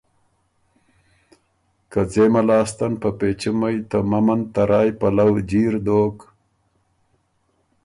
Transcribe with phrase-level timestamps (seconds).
[1.91, 6.17] که ځېمه لاستن په پېچُمئ ته ممند ته رایٛ پلؤ جیر دوک،